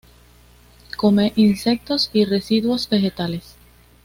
Come 0.97 1.31
insectos 1.35 2.09
y 2.11 2.25
residuos 2.25 2.89
vegetales. 2.89 3.55